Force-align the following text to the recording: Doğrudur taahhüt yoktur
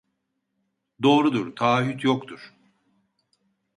Doğrudur 1.03 1.55
taahhüt 1.55 2.03
yoktur 2.05 2.53